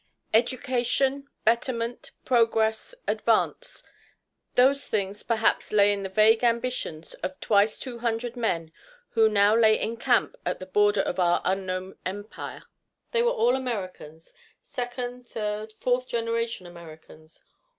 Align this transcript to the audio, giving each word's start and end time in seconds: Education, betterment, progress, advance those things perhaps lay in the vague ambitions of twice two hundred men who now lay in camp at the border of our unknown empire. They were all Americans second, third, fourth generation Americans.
Education, 0.33 1.27
betterment, 1.45 2.09
progress, 2.25 2.95
advance 3.07 3.83
those 4.55 4.87
things 4.89 5.21
perhaps 5.21 5.71
lay 5.71 5.93
in 5.93 6.01
the 6.01 6.09
vague 6.09 6.43
ambitions 6.43 7.13
of 7.21 7.39
twice 7.39 7.77
two 7.77 7.99
hundred 7.99 8.35
men 8.35 8.71
who 9.09 9.29
now 9.29 9.55
lay 9.55 9.79
in 9.79 9.95
camp 9.97 10.35
at 10.43 10.57
the 10.57 10.65
border 10.65 11.01
of 11.01 11.19
our 11.19 11.39
unknown 11.45 11.99
empire. 12.03 12.63
They 13.11 13.21
were 13.21 13.29
all 13.29 13.55
Americans 13.55 14.33
second, 14.63 15.27
third, 15.27 15.71
fourth 15.79 16.07
generation 16.07 16.65
Americans. 16.65 17.43